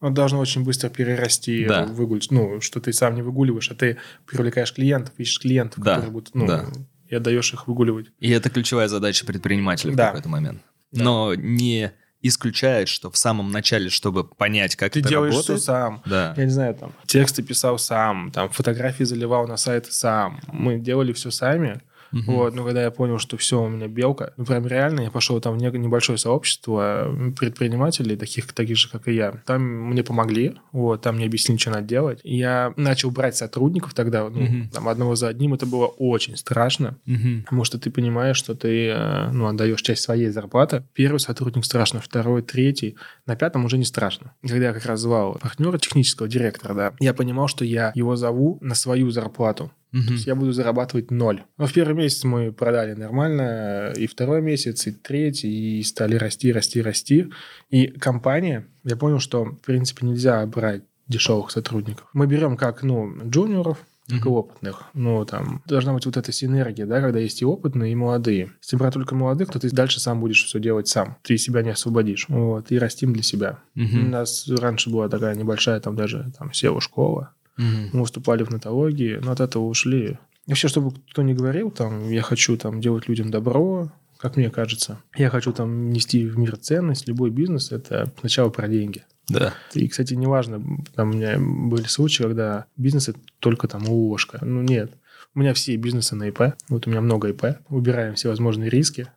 [0.00, 1.84] Он должен очень быстро перерасти да.
[1.84, 2.20] в выгуль...
[2.30, 5.94] Ну, что ты сам не выгуливаешь, а ты привлекаешь клиентов, ищешь клиентов, да.
[5.94, 6.34] которые будут...
[6.34, 6.66] Ну, да.
[7.06, 8.06] и отдаешь их выгуливать.
[8.18, 10.04] И это ключевая задача предпринимателя да.
[10.04, 10.60] в какой-то момент.
[10.90, 11.04] Да.
[11.04, 15.60] Но не исключает, что в самом начале, чтобы понять, как ты это делаешь работает...
[15.60, 16.02] все сам.
[16.04, 16.34] Да.
[16.36, 20.40] Я не знаю, там, тексты писал сам, там, фотографии заливал на сайты сам.
[20.48, 21.80] Мы делали все сами.
[22.12, 22.32] Угу.
[22.32, 25.40] Вот, но когда я понял, что все, у меня белка, ну, прям реально, я пошел
[25.40, 29.42] там в небольшое сообщество предпринимателей, таких, таких же, как и я.
[29.46, 32.20] Там мне помогли, вот, там мне объяснили, что надо делать.
[32.22, 34.70] Я начал брать сотрудников тогда, ну, угу.
[34.72, 37.42] там, одного за одним, это было очень страшно, угу.
[37.44, 40.84] потому что ты понимаешь, что ты, э, ну, отдаешь часть своей зарплаты.
[40.94, 42.96] Первый сотрудник страшно, второй, третий,
[43.26, 44.32] на пятом уже не страшно.
[44.42, 48.58] Когда я как раз звал партнера технического директора, да, я понимал, что я его зову
[48.60, 49.70] на свою зарплату.
[49.92, 50.02] Угу.
[50.06, 51.42] То есть я буду зарабатывать ноль.
[51.58, 56.52] Но в первый месяц мы продали нормально, и второй месяц, и третий, и стали расти,
[56.52, 57.30] расти, расти.
[57.70, 62.08] И компания, я понял, что, в принципе, нельзя брать дешевых сотрудников.
[62.12, 63.78] Мы берем как, ну, джуниоров,
[64.08, 64.82] так и опытных.
[64.94, 68.52] Ну, там должна быть вот эта синергия, да, когда есть и опытные, и молодые.
[68.60, 71.16] Если брать только молодых, то ты дальше сам будешь все делать сам.
[71.22, 72.26] Ты себя не освободишь.
[72.28, 73.60] Вот, и растим для себя.
[73.76, 73.96] Угу.
[73.96, 77.32] У нас раньше была такая небольшая, там даже там SEO-школа.
[77.58, 77.90] Угу.
[77.92, 80.18] Мы выступали в нотологии, но от этого ушли.
[80.46, 84.98] Вообще, чтобы кто ни говорил, там, я хочу там делать людям добро, как мне кажется.
[85.16, 87.08] Я хочу там нести в мир ценность.
[87.08, 89.04] Любой бизнес– это сначала про деньги.
[89.28, 89.54] Да.
[89.74, 90.62] И, кстати, неважно,
[90.94, 94.38] там у меня были случаи, когда бизнес– это только там ложка.
[94.42, 94.92] Ну, нет.
[95.34, 96.54] У меня все бизнесы на ИП.
[96.68, 97.58] Вот у меня много ИП.
[97.68, 99.08] Убираем все возможные риски.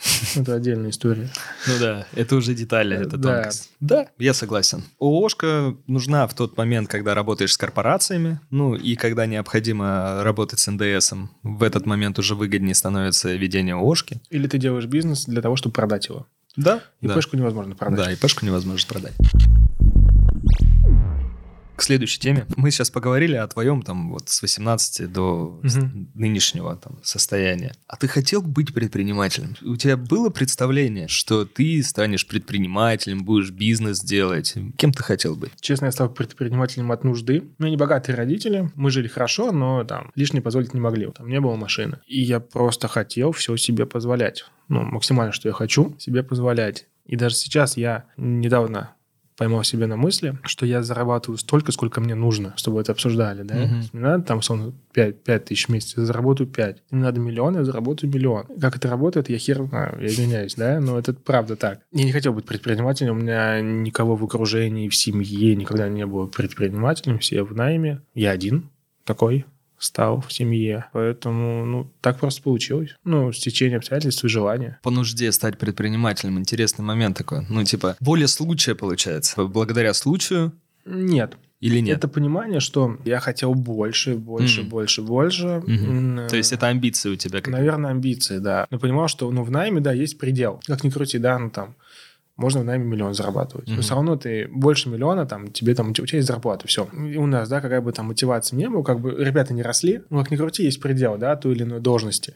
[0.36, 1.28] Это отдельная история.
[1.66, 3.34] Ну да, это уже детали, это да.
[3.34, 3.70] тонкость.
[3.80, 4.84] Да, я согласен.
[4.98, 10.70] ООшка нужна в тот момент, когда работаешь с корпорациями, ну и когда необходимо работать с
[10.70, 11.30] НДСом.
[11.42, 14.20] В этот момент уже выгоднее становится ведение ООшки.
[14.30, 16.26] Или ты делаешь бизнес для того, чтобы продать его.
[16.56, 16.80] Да.
[17.00, 17.38] ИПшку да.
[17.38, 18.06] невозможно продать.
[18.06, 19.14] Да, ИПшку невозможно продать
[21.80, 22.46] к следующей теме.
[22.56, 26.08] Мы сейчас поговорили о твоем там вот с 18 до угу.
[26.12, 27.72] нынешнего там состояния.
[27.86, 29.56] А ты хотел быть предпринимателем?
[29.62, 34.54] У тебя было представление, что ты станешь предпринимателем, будешь бизнес делать?
[34.76, 35.52] Кем ты хотел быть?
[35.58, 37.44] Честно, я стал предпринимателем от нужды.
[37.58, 41.10] У меня не богатые родители, мы жили хорошо, но там лишнее позволить не могли.
[41.10, 42.00] Там не было машины.
[42.06, 44.44] И я просто хотел все себе позволять.
[44.68, 46.84] Ну, максимально, что я хочу, себе позволять.
[47.06, 48.94] И даже сейчас я недавно
[49.40, 53.54] поймал себе на мысли, что я зарабатываю столько, сколько мне нужно, чтобы это обсуждали, да?
[53.54, 53.74] Угу.
[53.94, 56.82] Мне надо там, условно, 5, 5 тысяч в месяц, я заработаю 5.
[56.90, 58.44] Мне надо миллион, я заработаю миллион.
[58.60, 60.78] Как это работает, я хер знаю, я извиняюсь, да?
[60.78, 61.80] Но это правда так.
[61.90, 66.26] Я не хотел быть предпринимателем, у меня никого в окружении, в семье никогда не было
[66.26, 68.02] предпринимателем, все в найме.
[68.12, 68.68] Я один
[69.06, 69.46] такой,
[69.80, 70.86] стал в семье.
[70.92, 72.94] Поэтому, ну, так просто получилось.
[73.02, 74.78] Ну, стечение обстоятельств и желания.
[74.82, 77.46] По нужде стать предпринимателем интересный момент такой.
[77.48, 79.44] Ну, типа, воля случая получается.
[79.44, 80.52] Благодаря случаю
[80.84, 81.36] нет.
[81.60, 81.98] Или нет?
[81.98, 84.68] Это понимание, что я хотел больше, больше, mm.
[84.68, 85.46] больше, больше.
[85.46, 86.28] Mm-hmm.
[86.28, 87.40] То есть это амбиции у тебя?
[87.42, 88.66] Как Наверное, амбиции, да.
[88.70, 90.62] Но понимал, что ну, в найме, да, есть предел.
[90.66, 91.76] Как ни крути, да, ну там
[92.40, 93.68] можно в найме миллион зарабатывать.
[93.68, 93.76] Mm-hmm.
[93.76, 96.86] Но все равно ты больше миллиона, там, тебе там, у тебя есть зарплата, все.
[96.86, 100.02] И у нас, да, какая бы там мотивация не была, как бы ребята не росли,
[100.08, 102.34] ну, как ни крути, есть предел, да, той или иной должности.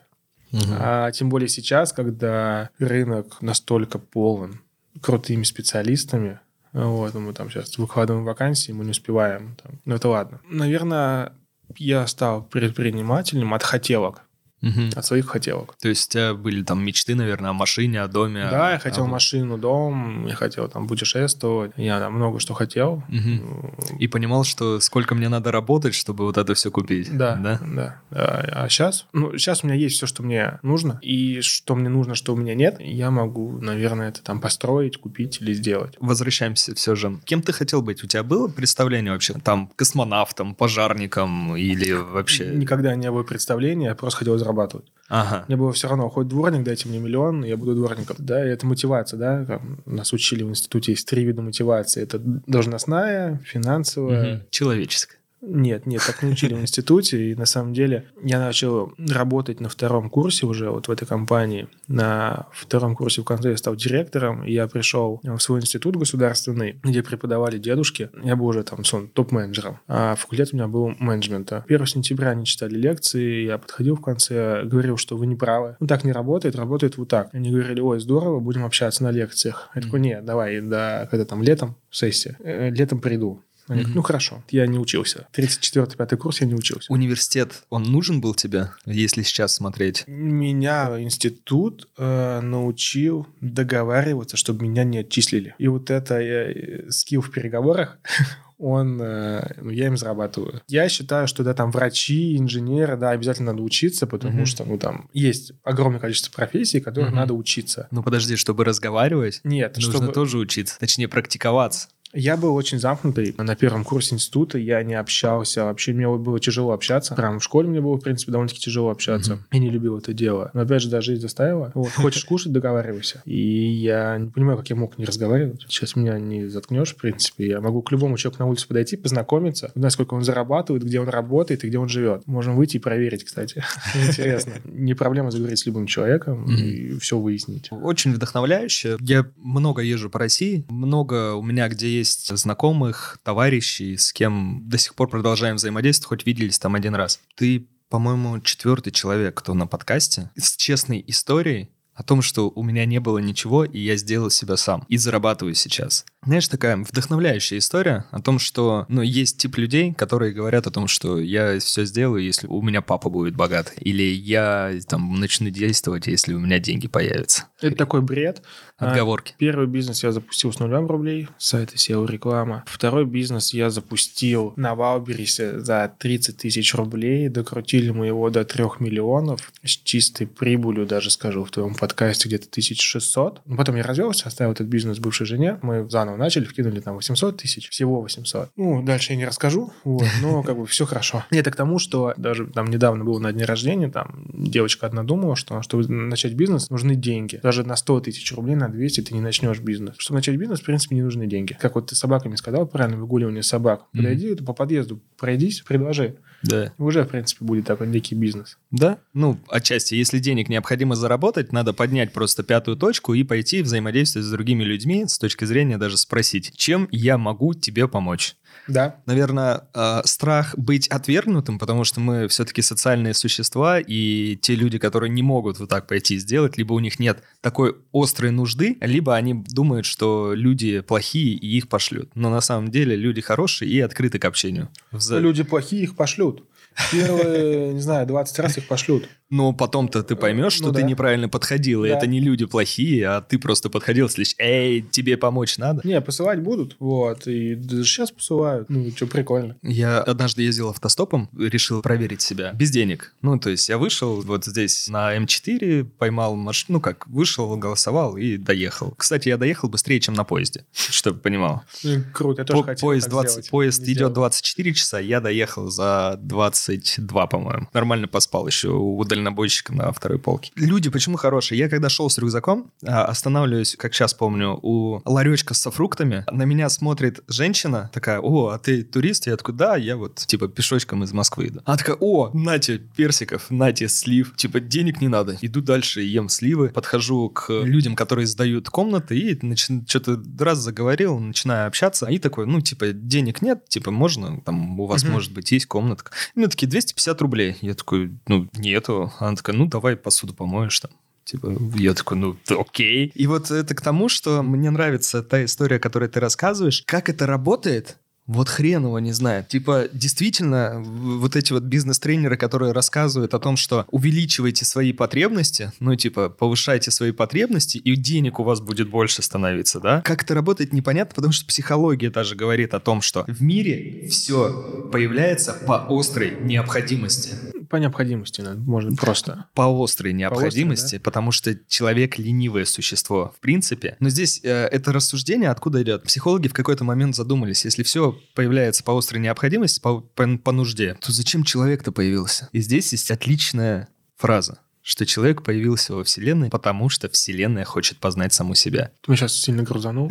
[0.53, 0.77] Mm-hmm.
[0.79, 4.61] А тем более сейчас, когда рынок настолько полон
[5.01, 6.39] крутыми специалистами,
[6.75, 9.57] вот, мы там сейчас выкладываем вакансии, мы не успеваем.
[9.63, 9.81] Там.
[9.85, 10.41] Ну, это ладно.
[10.51, 11.33] Наверное,
[11.77, 14.23] я стал предпринимателем от хотелок.
[14.65, 14.91] Мгм.
[14.97, 15.75] от своих хотелок.
[15.81, 18.49] То есть у тебя были там мечты, наверное, о машине, о доме?
[18.51, 23.03] Да, я хотел машину, дом, я хотел там путешествовать, я там много что хотел.
[23.09, 23.75] Мгм.
[23.99, 27.15] И понимал, что сколько мне надо работать, чтобы вот это все купить.
[27.17, 27.61] Да, Да?
[27.63, 28.01] да.
[28.11, 32.15] А сейчас, ну, сейчас у меня есть все, что мне нужно, и что мне нужно,
[32.15, 35.95] что у меня нет, я могу, наверное, это там построить, купить или сделать.
[36.01, 37.19] Возвращаемся все же.
[37.25, 38.03] Кем ты хотел быть?
[38.03, 39.35] У тебя было представление вообще?
[39.35, 42.47] Там космонавтом, пожарником или вообще...
[42.55, 44.87] Никогда не было представления, я просто хотел зарабатывать.
[45.09, 45.45] Ага.
[45.49, 48.17] Мне было все равно, хоть дворник, дайте мне миллион, я буду дворником.
[48.19, 49.45] Да, и это мотивация, да.
[49.45, 52.03] Там нас учили в институте, есть три вида мотивации.
[52.03, 54.43] Это должностная, финансовая, Мгм.
[54.51, 55.19] Человеческое.
[55.47, 57.31] Нет, нет, так не учили в институте.
[57.31, 61.69] И на самом деле я начал работать на втором курсе уже вот в этой компании.
[61.87, 64.45] На втором курсе в конце я стал директором.
[64.45, 68.11] И я пришел в свой институт государственный, где преподавали дедушки.
[68.23, 69.81] Я был уже там сон, топ-менеджером.
[69.87, 71.65] А факультет у меня был менеджмента.
[71.69, 73.45] 1 сентября они читали лекции.
[73.45, 75.77] Я подходил в конце, говорил, что вы не правы.
[75.81, 77.29] Ну так не работает, работает вот так.
[77.33, 79.71] Они говорили, ой, здорово, будем общаться на лекциях.
[79.75, 83.43] Я такой, нет, давай, да, когда там летом сессия, э, летом приду.
[83.69, 85.27] Они говорят, ну хорошо, я не учился.
[85.35, 86.93] 34-5 курс я не учился.
[86.93, 90.05] Университет, он нужен был тебе, если сейчас смотреть?
[90.07, 95.55] Меня институт э, научил договариваться, чтобы меня не отчислили.
[95.59, 97.99] И вот это э, скилл в переговорах,
[98.59, 100.63] он, э, ну, я им зарабатываю.
[100.69, 104.47] Я считаю, что да, там врачи, инженеры, да, обязательно надо учиться, потому Мгм.
[104.47, 107.17] что, ну, там есть огромное количество профессий, которых Мгм.
[107.19, 107.89] надо учиться.
[107.91, 110.13] Ну подожди, чтобы разговаривать, Нет, нужно чтобы...
[110.13, 111.89] тоже учиться, точнее практиковаться.
[112.15, 113.35] Я был очень замкнутый.
[113.37, 115.65] На первом курсе института я не общался.
[115.65, 117.15] Вообще мне было тяжело общаться.
[117.15, 119.35] Прям в школе мне было, в принципе, довольно-таки тяжело общаться.
[119.35, 119.45] Мгм.
[119.53, 120.51] Я не любил это дело.
[120.55, 121.73] Но опять же, да, жизнь заставила.
[121.75, 123.23] Вот, хочешь кушать, договаривайся.
[123.25, 125.65] И я не понимаю, как я мог не разговаривать.
[125.69, 127.49] Сейчас меня не заткнешь, в принципе.
[127.49, 131.09] Я могу к любому человеку на улице подойти, познакомиться, узнать, сколько он зарабатывает, где он
[131.09, 132.27] работает и где он живет.
[132.27, 133.65] Можем выйти и проверить, кстати.
[133.95, 134.53] Интересно.
[134.65, 137.69] Не проблема заговорить с любым человеком и все выяснить.
[137.71, 138.97] Очень вдохновляюще.
[139.01, 144.79] Я много езжу по России, много у меня где есть знакомых, товарищей, с кем до
[144.79, 147.21] сих пор продолжаем взаимодействовать, хоть виделись там один раз.
[147.37, 152.85] Ты, по-моему, четвертый человек, кто на подкасте с честной историей о том, что у меня
[152.87, 154.85] не было ничего, и я сделал себя сам.
[154.89, 156.05] И зарабатываю сейчас.
[156.25, 160.89] Знаешь, такая вдохновляющая история о том, что, ну, есть тип людей, которые говорят о том,
[160.89, 163.75] что я все сделаю, если у меня папа будет богат.
[163.79, 167.45] Или я там начну действовать, если у меня деньги появятся.
[167.61, 168.43] Это такой бред.
[168.79, 169.35] А, Отговорки.
[169.39, 172.65] Первый бизнес я запустил с нулем рублей, сайт SEO реклама.
[172.67, 177.29] Второй бизнес я запустил на Валберисе за 30 тысяч рублей.
[177.29, 182.47] Докрутили мы его до 3 миллионов с чистой прибылью, даже скажу, в твоем подкасте где-то
[182.49, 183.43] 1600.
[183.45, 185.59] Ну, Потом я развелся, оставил этот бизнес бывшей жене.
[185.61, 188.49] Мы заново начали, вкинули там 800 тысяч, всего 800.
[188.57, 191.25] Ну, дальше я не расскажу, вот, но как бы все хорошо.
[191.31, 195.37] Это к тому, что даже там недавно было на дне рождения, там девочка одна думала,
[195.37, 197.39] что чтобы начать бизнес, нужны деньги.
[197.43, 199.97] Даже на 100 тысяч рублей, на 200 ты не начнешь бизнес.
[199.99, 201.55] Чтобы начать бизнес, в принципе, не нужны деньги.
[201.61, 203.85] Как вот ты с собаками сказал, правильно, выгуливание собак.
[203.93, 206.17] Подойди по подъезду, пройдись, предложи.
[206.45, 206.73] Да.
[206.79, 208.59] Уже, в принципе, будет такой некий бизнес.
[208.71, 208.99] Да?
[209.13, 214.31] Ну, отчасти, если денег необходимо заработать, надо поднять просто пятую точку и пойти взаимодействовать с
[214.31, 218.37] другими людьми с точки зрения даже спросить, чем я могу тебе помочь.
[218.69, 218.97] Да.
[219.07, 225.11] Наверное, э, страх быть отвергнутым, потому что мы все-таки социальные существа, и те люди, которые
[225.11, 229.15] не могут вот так пойти и сделать, либо у них нет такой острой нужды, либо
[229.15, 232.11] они думают, что люди плохие и их пошлют.
[232.15, 234.69] Но на самом деле люди хорошие и открыты к общению.
[235.11, 236.45] Люди плохие, их пошлют.
[236.91, 239.09] Первые, не знаю, 20 раз их пошлют.
[239.31, 240.87] Но потом-то ты поймешь, что Ну ты да.
[240.87, 241.97] неправильно подходил, и Да.
[241.97, 245.81] это не люди плохие, а ты просто подходил, слышишь, эй, тебе помочь надо?
[245.83, 248.69] Не, посылать будут, вот, и даже сейчас посылают.
[248.69, 249.57] Ну, что, прикольно.
[249.63, 253.15] Я однажды ездил автостопом, решил проверить себя без денег.
[253.23, 258.17] Ну, то есть я вышел вот здесь на М4, поймал машину, ну как, вышел, голосовал
[258.17, 258.93] и доехал.
[258.97, 261.63] Кстати, я доехал быстрее, чем на поезде, чтобы понимал.
[261.83, 263.51] Ну, Круто, я тоже По- хотел поезд, так 20 сделать.
[263.51, 264.13] поезд идет сделал.
[264.13, 267.69] 24 часа, я доехал за 22, по-моему.
[267.73, 268.69] Нормально поспал еще
[269.15, 270.51] дальнобойщика на второй полке.
[270.57, 271.59] Люди почему хорошие?
[271.59, 276.25] Я когда шел с рюкзаком, а, останавливаюсь, как сейчас помню, у ларечка со фруктами.
[276.31, 279.27] На меня смотрит женщина такая, о, а ты турист?
[279.27, 281.61] Я такой, да, я вот типа пешочком из Москвы иду.
[281.65, 284.35] Она такая, о, нате персиков, нате слив.
[284.37, 285.37] Типа денег не надо.
[285.41, 291.19] Иду дальше, ем сливы, подхожу к людям, которые сдают комнаты и начи- что-то раз заговорил,
[291.19, 292.07] начинаю общаться.
[292.07, 295.13] И такой, ну, типа, денег нет, типа, можно, там, у вас, Мгм.
[295.13, 296.13] может быть, есть комнатка.
[296.35, 297.57] И мне такие, 250 рублей.
[297.61, 299.04] Я такой, ну, нету.
[299.19, 300.91] Она такая, ну, давай посуду помоешь там.
[301.25, 303.11] Типа, я такой, ну, окей.
[303.15, 306.83] И вот это к тому, что мне нравится та история, которую ты рассказываешь.
[306.87, 307.97] Как это работает?
[308.27, 309.49] Вот хрен его не знает.
[309.49, 315.95] Типа, действительно, вот эти вот бизнес-тренеры, которые рассказывают о том, что увеличивайте свои потребности, ну,
[315.95, 320.01] типа, повышайте свои потребности, и денег у вас будет больше становиться, да?
[320.01, 324.89] Как это работает, непонятно, потому что психология даже говорит о том, что в мире все
[324.91, 327.31] появляется по острой необходимости.
[327.75, 329.47] По необходимости, можно просто.
[329.53, 331.03] По острой необходимости, по острой, да?
[331.03, 333.97] потому что человек ленивое существо, в принципе.
[333.99, 336.05] Но здесь э, это рассуждение откуда идет?
[336.05, 340.97] Психологи в какой-то момент задумались, если все появляется по острой необходимости, по, по, по нужде,
[341.01, 342.49] то зачем человек-то появился?
[342.53, 348.35] И здесь есть отличная фраза что человек появился во Вселенной, потому что Вселенная хочет познать
[348.35, 348.91] саму себя.
[349.01, 350.11] Ты меня сейчас сильно грузанул.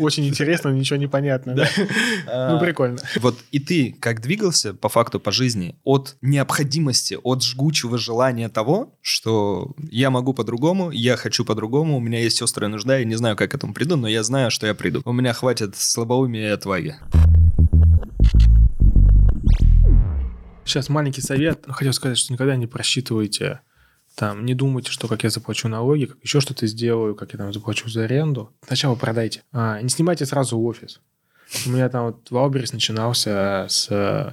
[0.00, 1.54] Очень интересно, ничего не понятно.
[1.54, 2.50] Да?
[2.50, 2.98] Ну, прикольно.
[3.20, 8.98] Вот и ты как двигался по факту по жизни от необходимости, от жгучего желания того,
[9.00, 13.36] что я могу по-другому, я хочу по-другому, у меня есть острая нужда, я не знаю,
[13.36, 15.02] как к этому приду, но я знаю, что я приду.
[15.04, 16.96] У меня хватит слабоумия и отваги.
[20.64, 21.64] Сейчас маленький совет.
[21.68, 23.60] Хотел сказать, что никогда не просчитывайте
[24.14, 27.52] там, не думайте, что как я заплачу налоги, как еще что-то сделаю, как я там
[27.52, 28.52] заплачу за аренду.
[28.66, 29.42] Сначала продайте.
[29.52, 31.00] А, не снимайте сразу офис.
[31.66, 33.88] У меня там вот Валберис начинался с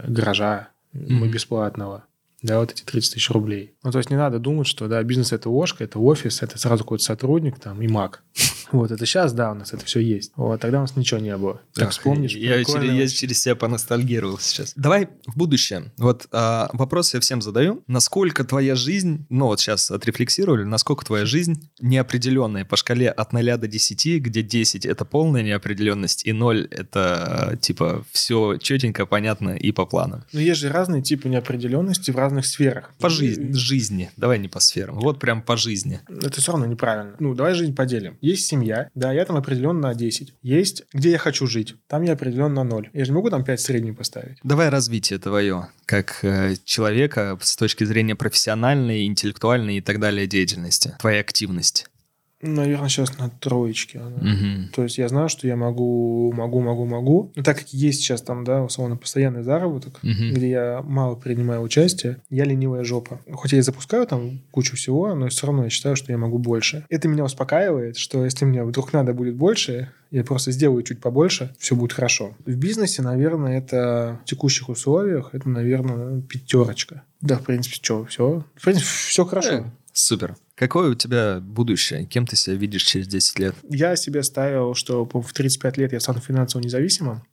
[0.08, 1.28] гаража mm-hmm.
[1.28, 2.06] бесплатного
[2.42, 3.76] да, вот эти 30 тысяч рублей.
[3.84, 6.84] Ну, то есть не надо думать, что, да, бизнес– это ложка, это офис, это сразу
[6.84, 8.24] какой-то сотрудник там и маг.
[8.72, 10.32] Вот, это сейчас, да, у нас это все есть.
[10.36, 11.62] Вот, тогда у нас ничего не было.
[11.74, 12.36] Так Ах, вспомнишь?
[12.36, 14.74] Я через, я через себя поностальгировал сейчас.
[14.76, 15.92] Давай в будущее.
[15.98, 17.84] Вот а, вопрос я всем задаю.
[17.88, 23.58] Насколько твоя жизнь, ну вот сейчас отрефлексировали, насколько твоя жизнь неопределенная по шкале от 0
[23.58, 29.72] до 10, где 10– это полная неопределенность, и 0– это типа все четенько, понятно и
[29.72, 30.24] по плану.
[30.34, 32.92] Но есть же разные типы неопределенности в разных разных сферах.
[33.00, 34.10] По жизни, жизни.
[34.18, 35.00] Давай не по сферам.
[35.00, 36.00] Вот прям по жизни.
[36.08, 37.16] Это все равно неправильно.
[37.20, 38.18] Ну, давай жизнь поделим.
[38.22, 38.61] Есть семья,
[38.96, 40.34] да, я там определен на 10.
[40.42, 41.76] Есть, где я хочу жить.
[41.88, 42.90] Там я определен на 0.
[42.94, 44.38] Я же могу там 5 средний поставить.
[44.44, 50.96] Давай развитие твое, как э, человека с точки зрения профессиональной, интеллектуальной и так далее деятельности.
[51.00, 51.88] Твоя активность.
[52.42, 54.00] Наверное, сейчас на троечке.
[54.00, 54.72] Угу.
[54.74, 57.32] То есть я знаю, что я могу, могу, могу, могу.
[57.36, 60.34] Но так как есть сейчас там, да, условно, постоянный заработок, угу.
[60.34, 63.20] где я мало принимаю участие, я ленивая жопа.
[63.32, 66.38] Хоть я и запускаю там кучу всего, но все равно я считаю, что я могу
[66.38, 66.86] больше.
[66.90, 71.54] Это меня успокаивает, что если мне вдруг надо будет больше, я просто сделаю чуть побольше,
[71.58, 72.36] все будет хорошо.
[72.46, 77.04] В бизнесе, наверное, это в текущих условиях, это, наверное, пятерочка.
[77.22, 78.44] Да, в принципе, что, все.
[78.56, 79.52] В принципе, все хорошо.
[79.52, 80.36] Э, супер.
[80.62, 82.06] Какое у тебя будущее?
[82.06, 83.56] Кем ты себя видишь через 10 лет?
[83.68, 87.24] Я себе ставил, что в 35 лет я стану финансово независимым.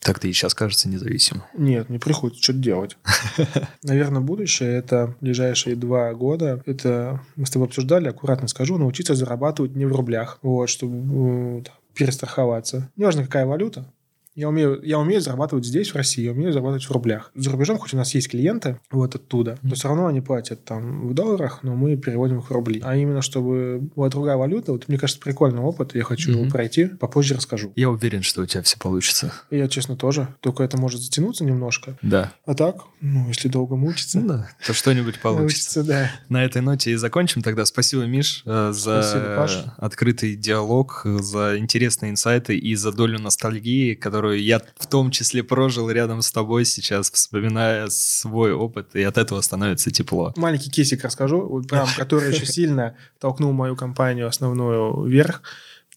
[0.00, 1.42] Так ты и сейчас кажется независимым.
[1.56, 2.98] Нет, мне приходится что-то делать.
[3.82, 6.62] Наверное, будущее– это ближайшие два года.
[6.66, 10.38] Это мы с тобой обсуждали, аккуратно скажу, научиться зарабатывать не в рублях.
[10.42, 12.90] Вот, чтобы перестраховаться.
[12.96, 13.90] Неважно, какая валюта,
[14.36, 17.32] я умею, я умею зарабатывать здесь, в России, я умею зарабатывать в рублях.
[17.34, 19.58] За рубежом, хоть у нас есть клиенты вот оттуда, mm-hmm.
[19.62, 22.82] но все равно они платят там в долларах, но мы переводим их в рубли.
[22.84, 26.40] А именно, чтобы была другая валюта, вот мне кажется, прикольный опыт, я хочу mm-hmm.
[26.42, 27.72] его пройти, попозже расскажу.
[27.76, 29.32] Я уверен, что у тебя все получится.
[29.50, 30.28] Я, честно, тоже.
[30.40, 31.96] Только это может затянуться немножко.
[32.02, 32.32] Да.
[32.44, 34.20] А так, ну, если долго мучиться...
[34.20, 35.82] Ну, да, то что-нибудь получится.
[35.82, 36.10] да.
[36.28, 37.64] На этой ноте и закончим тогда.
[37.64, 44.25] Спасибо, Миш, э, за Спасибо, открытый диалог, за интересные инсайты и за долю ностальгии, которую
[44.32, 49.40] я в том числе прожил рядом с тобой сейчас, вспоминая свой опыт, и от этого
[49.40, 50.32] становится тепло.
[50.36, 55.42] Маленький кейсик расскажу, вот прям, который очень сильно толкнул мою компанию основную вверх.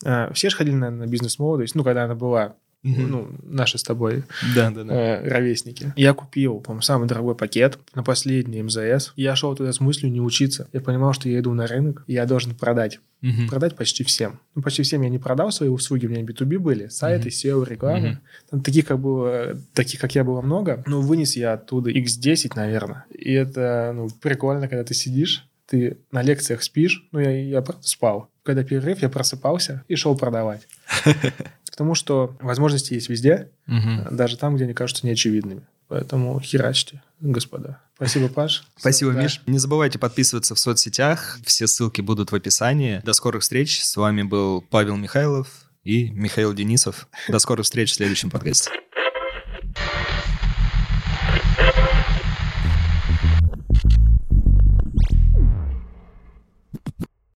[0.04, 3.08] Э, все же ходили, наверное, на бизнес-молодость, ну, когда она была Mm-hmm.
[3.08, 4.24] Ну, наши с тобой
[4.56, 4.94] да, да, да.
[4.94, 5.92] Э, ровесники.
[5.98, 9.12] Я купил, по-моему, самый дорогой пакет на последний МЗС.
[9.18, 10.70] Я шел туда с мыслью не учиться.
[10.72, 13.00] Я понимал, что я иду на рынок, и я должен продать.
[13.22, 13.50] Mm-hmm.
[13.50, 14.40] Продать почти всем.
[14.56, 17.52] Ну, почти всем я не продал свои услуги, у меня B2B были, сайты, mm-hmm.
[17.60, 18.08] SEO, реклама.
[18.08, 18.50] Mm-hmm.
[18.50, 20.82] Там таких, как было, таких, как я, было много.
[20.88, 23.06] Но вынес я оттуда X10, наверное.
[23.14, 27.88] И это, ну, прикольно, когда ты сидишь, ты на лекциях спишь, ну, я, я просто
[27.88, 28.30] спал.
[28.44, 30.68] Когда перерыв, я просыпался и шел продавать.
[31.80, 34.14] тому, что возможности есть везде, угу.
[34.14, 35.62] даже там, где они кажутся неочевидными.
[35.88, 37.82] Поэтому херачьте, господа.
[37.96, 38.66] Спасибо, Паш.
[38.78, 39.24] Спасибо, да.
[39.24, 39.42] Миш.
[39.48, 41.40] Не забывайте подписываться в соцсетях.
[41.46, 43.02] Все ссылки будут в описании.
[43.04, 43.82] До скорых встреч.
[43.82, 45.48] С вами был Павел Михайлов
[45.84, 47.08] и Михаил Денисов.
[47.28, 48.70] До скорых встреч в следующем подкасте.